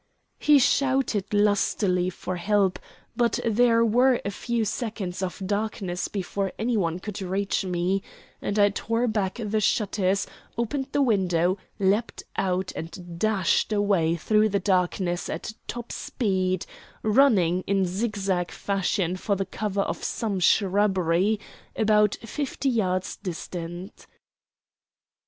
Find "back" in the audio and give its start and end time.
9.07-9.35